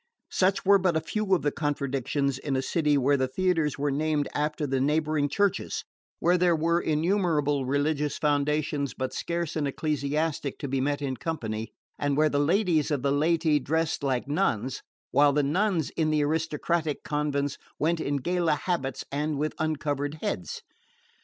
[0.31, 3.91] Such were but a few of the contradictions in a city where the theatres were
[3.91, 5.83] named after the neighbouring churches,
[6.19, 11.69] where there were innumerable religious foundations but scarce an ecclesiastic to be met in company,
[11.99, 16.23] and where the ladies of the laity dressed like nuns, while the nuns in the
[16.23, 20.63] aristocratic convents went in gala habits and with uncovered heads.